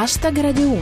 Hashtag 0.00 0.38
Radio 0.38 0.68
1. 0.68 0.80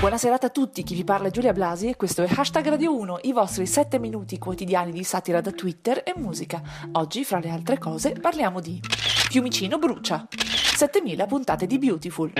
Buonasera 0.00 0.34
a 0.34 0.48
tutti, 0.48 0.82
chi 0.82 0.96
vi 0.96 1.04
parla 1.04 1.28
è 1.28 1.30
Giulia 1.30 1.52
Blasi 1.52 1.86
e 1.86 1.94
questo 1.94 2.24
è 2.24 2.28
Hashtag 2.28 2.70
Radio 2.70 2.98
1, 2.98 3.20
i 3.22 3.32
vostri 3.32 3.66
7 3.66 4.00
minuti 4.00 4.36
quotidiani 4.38 4.90
di 4.90 5.04
satira 5.04 5.40
da 5.40 5.52
Twitter 5.52 6.02
e 6.04 6.12
musica. 6.16 6.60
Oggi, 6.94 7.22
fra 7.22 7.38
le 7.38 7.50
altre 7.50 7.78
cose, 7.78 8.14
parliamo 8.14 8.58
di 8.58 8.80
Fiumicino 8.82 9.78
brucia, 9.78 10.26
7000 10.74 11.26
puntate 11.26 11.68
di 11.68 11.78
Beautiful. 11.78 12.32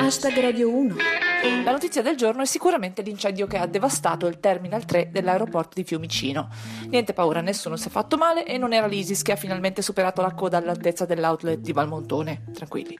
Hashtag 0.00 0.40
Radio 0.40 0.74
1. 0.74 1.17
La 1.48 1.70
notizia 1.70 2.02
del 2.02 2.16
giorno 2.16 2.42
è 2.42 2.44
sicuramente 2.46 3.00
l'incendio 3.00 3.46
che 3.46 3.56
ha 3.56 3.66
devastato 3.66 4.26
il 4.26 4.38
Terminal 4.38 4.84
3 4.84 5.08
dell'aeroporto 5.10 5.72
di 5.74 5.84
Fiumicino. 5.84 6.48
Niente 6.88 7.14
paura, 7.14 7.40
nessuno 7.40 7.76
si 7.76 7.88
è 7.88 7.90
fatto 7.90 8.18
male 8.18 8.44
e 8.44 8.58
non 8.58 8.74
era 8.74 8.86
l'ISIS 8.86 9.22
che 9.22 9.32
ha 9.32 9.36
finalmente 9.36 9.80
superato 9.80 10.20
la 10.20 10.34
coda 10.34 10.58
all'altezza 10.58 11.06
dell'outlet 11.06 11.60
di 11.60 11.72
Valmontone. 11.72 12.44
Tranquilli. 12.52 12.98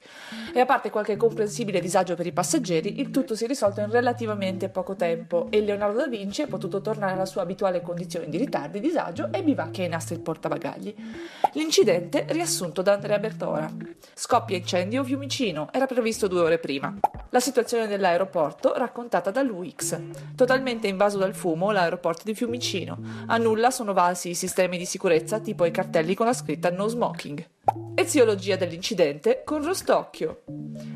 E 0.54 0.60
a 0.60 0.64
parte 0.64 0.88
qualche 0.88 1.16
comprensibile 1.16 1.80
disagio 1.80 2.14
per 2.14 2.26
i 2.26 2.32
passeggeri, 2.32 3.00
il 3.00 3.10
tutto 3.10 3.34
si 3.34 3.44
è 3.44 3.46
risolto 3.46 3.80
in 3.80 3.90
relativamente 3.90 4.70
poco 4.70 4.96
tempo 4.96 5.48
e 5.50 5.60
Leonardo 5.60 5.98
da 5.98 6.06
Vinci 6.06 6.42
è 6.42 6.46
potuto 6.46 6.80
tornare 6.80 7.12
alla 7.12 7.26
sua 7.26 7.42
abituale 7.42 7.82
condizione 7.82 8.28
di 8.28 8.38
ritardi, 8.38 8.80
disagio 8.80 9.30
e 9.30 9.42
bivacchi 9.42 9.82
ai 9.82 9.88
nastri 9.88 10.18
portabagagli. 10.18 10.94
L'incidente 11.52 12.24
riassunto 12.28 12.80
da 12.80 12.94
Andrea 12.94 13.18
Bertora. 13.18 13.70
Scoppia 14.14 14.56
incendio 14.56 15.04
Fiumicino, 15.04 15.68
era 15.70 15.86
previsto 15.86 16.28
due 16.28 16.40
ore 16.40 16.58
prima. 16.58 16.94
La 17.30 17.40
situazione 17.40 17.86
dell'aeroporto 17.86 18.37
raccontata 18.46 19.30
da 19.30 19.42
Luix. 19.42 19.98
Totalmente 20.34 20.86
invaso 20.86 21.18
dal 21.18 21.34
fumo 21.34 21.70
l'aeroporto 21.70 22.22
di 22.24 22.34
Fiumicino. 22.34 22.98
A 23.26 23.36
nulla 23.36 23.70
sono 23.70 23.92
valsi 23.92 24.30
i 24.30 24.34
sistemi 24.34 24.78
di 24.78 24.84
sicurezza 24.84 25.40
tipo 25.40 25.64
i 25.64 25.70
cartelli 25.70 26.14
con 26.14 26.26
la 26.26 26.32
scritta 26.32 26.70
no 26.70 26.86
smoking. 26.86 27.44
Eziologia 27.94 28.56
dell'incidente 28.56 29.42
con 29.44 29.64
Rostocchio. 29.64 30.42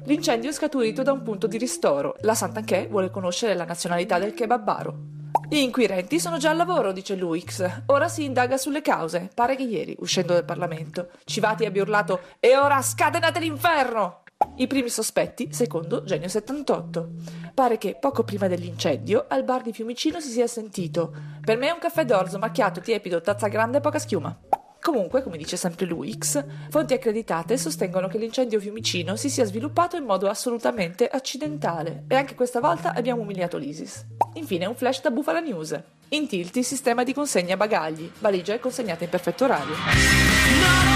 L'incendio 0.05 0.51
è 0.51 0.53
scaturito 0.53 1.03
da 1.03 1.13
un 1.13 1.23
punto 1.23 1.47
di 1.47 1.59
ristoro. 1.59 2.17
La 2.21 2.35
Sant'Anché 2.35 2.87
vuole 2.89 3.11
conoscere 3.11 3.55
la 3.55 3.65
nazionalità 3.65 4.19
del 4.19 4.35
kebabaro. 4.35 5.21
Gli 5.49 5.57
inquirenti 5.57 6.19
sono 6.19 6.39
già 6.39 6.51
al 6.51 6.57
lavoro, 6.57 6.93
dice 6.93 7.15
Luix. 7.15 7.83
Ora 7.87 8.09
si 8.09 8.25
indaga 8.25 8.57
sulle 8.57 8.81
cause. 8.81 9.29
Pare 9.35 9.55
che 9.55 9.65
ieri, 9.65 9.95
uscendo 9.99 10.33
dal 10.33 10.45
Parlamento, 10.45 11.11
Civati 11.25 11.67
abbia 11.67 11.83
urlato 11.83 12.21
E 12.41 12.57
ora 12.57 12.81
scatenate 12.81 13.41
l'inferno! 13.41 14.22
I 14.57 14.67
primi 14.67 14.89
sospetti, 14.89 15.49
secondo 15.53 16.05
Genio 16.05 16.29
78. 16.29 17.09
Pare 17.55 17.79
che 17.79 17.97
poco 17.99 18.23
prima 18.23 18.49
dell'incendio 18.49 19.27
al 19.29 19.45
bar 19.45 19.63
di 19.63 19.73
Fiumicino 19.73 20.21
si 20.21 20.31
sia 20.31 20.47
sentito 20.47 21.13
Per 21.45 21.57
me 21.57 21.71
un 21.71 21.79
caffè 21.79 22.05
d'orzo 22.05 22.39
macchiato, 22.39 22.81
tiepido, 22.81 23.21
tazza 23.21 23.49
grande 23.49 23.79
e 23.79 23.81
poca 23.81 23.99
schiuma. 23.99 24.39
Comunque, 24.81 25.23
come 25.23 25.37
dice 25.37 25.57
sempre 25.57 25.87
Luix, 25.87 26.45
fonti 26.69 26.93
accreditate 26.93 27.57
sostengono 27.57 28.09
che 28.09 28.19
l'incendio 28.19 28.59
Fiumicino 28.59 29.15
si 29.15 29.31
sia 29.31 29.45
sviluppato 29.45 29.97
in 29.97 30.05
modo 30.05 30.29
assolutamente 30.29 31.07
accidentale 31.07 32.05
e 32.09 32.17
anche 32.17 32.35
questa 32.35 32.59
volta 32.59 32.93
abbiamo 32.93 33.23
umiliato 33.23 33.59
l'ISIS. 33.59 34.05
Infine 34.35 34.67
un 34.67 34.75
flash 34.75 35.03
da 35.03 35.11
Bufala 35.11 35.39
News. 35.39 35.81
In 36.09 36.27
tilt 36.27 36.57
il 36.57 36.65
sistema 36.65 37.05
di 37.05 37.15
consegna 37.15 37.57
bagagli, 37.57 38.11
valigia 38.19 38.55
è 38.55 38.59
consegnata 38.59 39.05
in 39.05 39.11
perfetto 39.11 39.45
orario. 39.45 40.92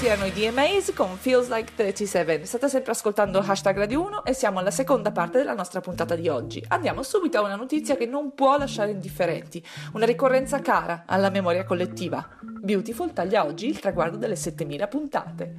Questi 0.00 0.16
erano 0.16 0.32
i 0.34 0.50
DMAs 0.50 0.94
con 0.94 1.18
Feels 1.18 1.50
Like 1.50 1.72
37. 1.74 2.46
State 2.46 2.70
sempre 2.70 2.92
ascoltando 2.92 3.38
Hashtag 3.40 3.76
Radio 3.76 4.00
1 4.00 4.24
e 4.24 4.32
siamo 4.32 4.58
alla 4.58 4.70
seconda 4.70 5.12
parte 5.12 5.36
della 5.36 5.52
nostra 5.52 5.82
puntata 5.82 6.14
di 6.14 6.26
oggi. 6.26 6.64
Andiamo 6.68 7.02
subito 7.02 7.36
a 7.36 7.42
una 7.42 7.54
notizia 7.54 7.96
che 7.96 8.06
non 8.06 8.32
può 8.32 8.56
lasciare 8.56 8.92
indifferenti, 8.92 9.62
una 9.92 10.06
ricorrenza 10.06 10.60
cara 10.60 11.02
alla 11.04 11.28
memoria 11.28 11.66
collettiva. 11.66 12.26
Beautiful 12.40 13.12
taglia 13.12 13.44
oggi 13.44 13.66
il 13.66 13.78
traguardo 13.78 14.16
delle 14.16 14.36
7000 14.36 14.88
puntate. 14.88 15.54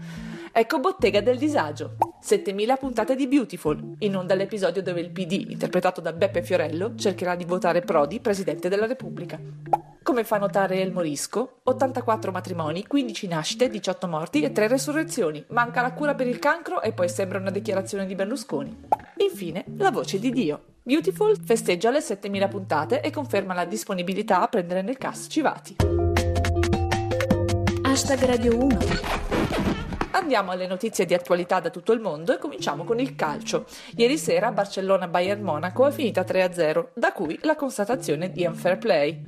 Ecco 0.51 0.79
Bottega 0.79 1.21
del 1.21 1.37
Disagio. 1.37 1.97
7000 2.21 2.77
puntate 2.77 3.15
di 3.15 3.27
Beautiful, 3.27 3.95
in 3.99 4.15
onda 4.15 4.35
l'episodio 4.35 4.83
dove 4.83 5.01
il 5.01 5.09
PD, 5.09 5.47
interpretato 5.49 6.01
da 6.01 6.13
Beppe 6.13 6.43
Fiorello, 6.43 6.93
cercherà 6.95 7.35
di 7.35 7.45
votare 7.45 7.81
Prodi 7.81 8.19
Presidente 8.19 8.69
della 8.69 8.85
Repubblica. 8.85 9.39
Come 10.03 10.23
fa 10.23 10.37
notare 10.37 10.79
il 10.81 10.91
Morisco, 10.91 11.61
84 11.63 12.31
matrimoni, 12.31 12.85
15 12.85 13.27
nascite, 13.27 13.69
18 13.69 14.07
morti 14.07 14.41
e 14.43 14.51
3 14.51 14.67
resurrezioni. 14.67 15.43
Manca 15.49 15.81
la 15.81 15.93
cura 15.93 16.13
per 16.13 16.27
il 16.27 16.37
cancro 16.37 16.81
e 16.83 16.91
poi 16.93 17.09
sembra 17.09 17.39
una 17.39 17.49
dichiarazione 17.49 18.05
di 18.05 18.13
Berlusconi. 18.13 18.77
Infine, 19.17 19.65
la 19.77 19.89
voce 19.89 20.19
di 20.19 20.29
Dio. 20.31 20.61
Beautiful 20.83 21.37
festeggia 21.43 21.89
le 21.89 22.01
7000 22.01 22.47
puntate 22.47 23.01
e 23.01 23.09
conferma 23.09 23.55
la 23.55 23.65
disponibilità 23.65 24.41
a 24.41 24.47
prendere 24.47 24.83
nel 24.83 24.97
cast 24.97 25.29
Civati. 25.29 25.75
Hashtag 27.81 28.23
Radio 28.25 28.57
1. 28.57 29.80
Andiamo 30.21 30.51
alle 30.51 30.67
notizie 30.67 31.05
di 31.05 31.15
attualità 31.15 31.59
da 31.59 31.71
tutto 31.71 31.93
il 31.93 31.99
mondo 31.99 32.31
e 32.31 32.37
cominciamo 32.37 32.83
con 32.83 32.99
il 32.99 33.15
calcio. 33.15 33.65
Ieri 33.95 34.19
sera 34.19 34.51
Barcellona-Bayern 34.51 35.41
Monaco 35.41 35.87
è 35.87 35.91
finita 35.91 36.21
3-0, 36.21 36.89
da 36.93 37.11
cui 37.11 37.39
la 37.41 37.55
constatazione 37.55 38.31
di 38.31 38.45
unfair 38.45 38.77
play. 38.77 39.19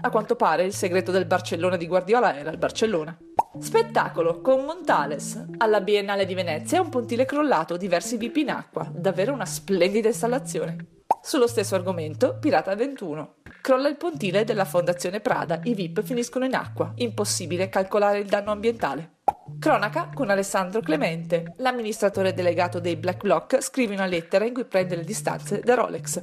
A 0.00 0.10
quanto 0.10 0.34
pare 0.34 0.64
il 0.64 0.74
segreto 0.74 1.12
del 1.12 1.24
Barcellona 1.24 1.76
di 1.76 1.86
Guardiola 1.86 2.36
era 2.36 2.50
il 2.50 2.58
Barcellona. 2.58 3.16
Spettacolo 3.60 4.40
con 4.40 4.64
Montales. 4.64 5.40
Alla 5.58 5.80
Biennale 5.80 6.26
di 6.26 6.34
Venezia 6.34 6.80
un 6.80 6.88
pontile 6.88 7.24
crollato, 7.24 7.76
diversi 7.76 8.16
VIP 8.16 8.38
in 8.38 8.50
acqua. 8.50 8.90
Davvero 8.92 9.32
una 9.32 9.46
splendida 9.46 10.08
installazione. 10.08 11.04
Sullo 11.22 11.46
stesso 11.46 11.76
argomento, 11.76 12.38
Pirata 12.40 12.74
21. 12.74 13.36
Crolla 13.62 13.88
il 13.88 13.96
pontile 13.96 14.42
della 14.44 14.64
Fondazione 14.64 15.20
Prada, 15.20 15.60
i 15.62 15.74
VIP 15.74 16.02
finiscono 16.02 16.44
in 16.44 16.54
acqua. 16.54 16.92
Impossibile 16.96 17.68
calcolare 17.68 18.18
il 18.18 18.26
danno 18.26 18.50
ambientale. 18.50 19.18
Cronaca 19.58 20.10
con 20.14 20.30
Alessandro 20.30 20.80
Clemente. 20.80 21.54
L'amministratore 21.58 22.32
delegato 22.32 22.80
dei 22.80 22.96
Black 22.96 23.22
Bloc 23.22 23.60
scrive 23.60 23.94
una 23.94 24.06
lettera 24.06 24.44
in 24.44 24.54
cui 24.54 24.64
prende 24.64 24.96
le 24.96 25.04
distanze 25.04 25.60
da 25.60 25.74
Rolex. 25.74 26.22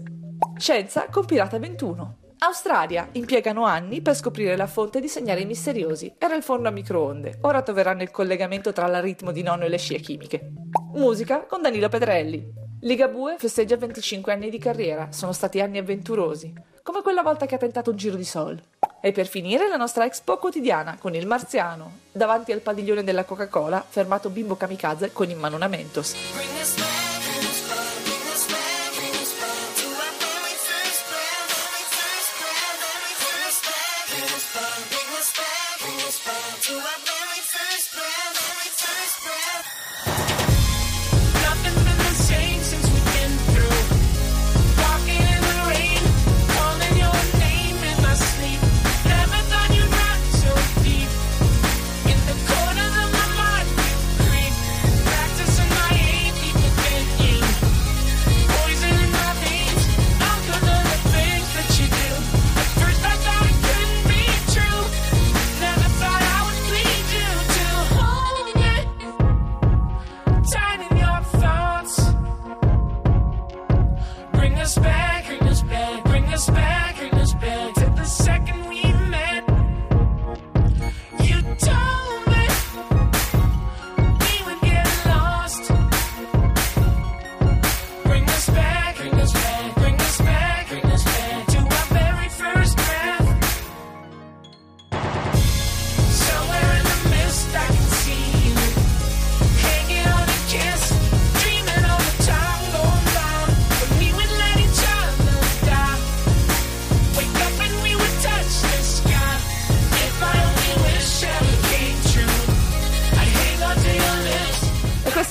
Scienza 0.58 1.08
con 1.10 1.26
Pirata 1.26 1.60
21. 1.60 2.18
Australia. 2.40 3.10
Impiegano 3.14 3.66
anni 3.66 4.02
per 4.02 4.16
scoprire 4.16 4.56
la 4.56 4.68
fonte 4.68 5.00
di 5.00 5.08
segnali 5.08 5.46
misteriosi. 5.46 6.14
Era 6.18 6.36
il 6.36 6.44
forno 6.44 6.68
a 6.68 6.72
microonde. 6.72 7.40
Ora 7.42 7.62
troveranno 7.62 8.04
il 8.04 8.12
collegamento 8.12 8.72
tra 8.72 8.88
l'aritmo 8.88 9.32
di 9.32 9.42
nonno 9.42 9.66
e 9.66 9.70
le 9.70 9.78
scie 9.78 10.00
chimiche. 10.00 10.52
Musica 10.94 11.46
con 11.46 11.62
Danilo 11.62 11.90
Pedrelli. 11.90 12.66
Ligabue 12.82 13.38
festeggia 13.40 13.76
25 13.76 14.32
anni 14.32 14.50
di 14.50 14.60
carriera. 14.60 15.12
Sono 15.12 15.32
stati 15.32 15.60
anni 15.60 15.80
avventurosi. 15.80 16.54
Come 16.84 17.02
quella 17.02 17.24
volta 17.24 17.46
che 17.46 17.56
ha 17.56 17.60
tentato 17.60 17.90
un 17.90 17.98
giro 17.98 18.16
di 18.16 18.24
sol. 18.24 18.62
E 19.00 19.12
per 19.12 19.28
finire 19.28 19.68
la 19.68 19.78
nostra 19.78 20.06
expo 20.06 20.38
quotidiana 20.38 20.98
con 21.00 21.16
il 21.16 21.28
marziano. 21.28 22.00
Davanti 22.12 22.52
al 22.52 22.62
padiglione 22.62 23.04
della 23.04 23.26
Coca-Cola, 23.26 23.86
fermato 23.88 24.30
bimbo 24.30 24.56
kamikaze 24.56 25.14
con 25.14 25.30
in 25.30 25.38
mano 25.38 25.58
una. 25.58 26.97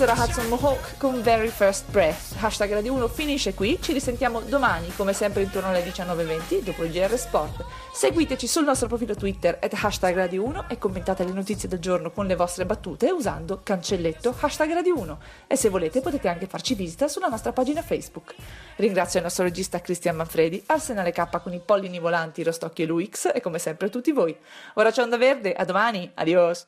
Era 0.07 0.23
Hudson 0.23 0.47
Mohawk 0.47 0.99
con 0.99 1.21
Very 1.21 1.49
First 1.49 1.91
Breath. 1.91 2.37
Hashtag 2.39 2.75
Radio 2.75 2.93
1 2.93 3.09
finisce 3.09 3.55
qui, 3.55 3.77
ci 3.83 3.93
risentiamo 3.93 4.41
domani 4.41 4.95
come 4.95 5.13
sempre 5.13 5.43
intorno 5.43 5.71
alle 5.71 5.83
19.20 5.85 6.61
dopo 6.61 6.85
il 6.85 6.93
GR 6.93 7.19
Sport. 7.19 7.65
Seguiteci 7.93 8.47
sul 8.47 8.63
nostro 8.63 8.87
profilo 8.87 9.17
Twitter 9.17 9.59
at 9.61 9.73
hashtag 9.75 10.15
Radio 10.15 10.45
1 10.45 10.67
e 10.69 10.79
commentate 10.79 11.25
le 11.25 11.33
notizie 11.33 11.69
del 11.69 11.81
giorno 11.81 12.13
con 12.13 12.27
le 12.27 12.37
vostre 12.37 12.65
battute 12.65 13.11
usando 13.11 13.63
cancelletto 13.65 14.33
hashtag 14.39 14.75
Radio 14.75 14.97
1 14.97 15.19
e 15.49 15.57
se 15.57 15.71
volete 15.71 16.01
potete 16.01 16.29
anche 16.29 16.47
farci 16.47 16.75
visita 16.75 17.09
sulla 17.09 17.27
nostra 17.27 17.53
pagina 17.53 17.83
Facebook. 17.83 18.37
Ringrazio 18.77 19.19
il 19.19 19.25
nostro 19.25 19.43
regista 19.43 19.81
Cristian 19.81 20.15
Manfredi, 20.15 20.63
Arsenale 20.67 21.11
K 21.11 21.43
con 21.43 21.53
i 21.53 21.59
pollini 21.59 21.99
volanti 21.99 22.45
Rostocchi 22.45 22.83
e 22.83 22.87
Luix 22.87 23.29
e 23.35 23.41
come 23.41 23.59
sempre 23.59 23.91
tutti 23.91 24.13
voi. 24.13 24.37
Ora 24.75 24.93
c'è 24.93 25.03
Onda 25.03 25.17
Verde, 25.17 25.53
a 25.53 25.65
domani, 25.65 26.09
adios! 26.15 26.65